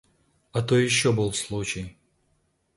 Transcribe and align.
А 0.51 0.63
то 0.63 0.79
ещё 0.79 1.13
был 1.13 1.31
случай. 1.31 1.95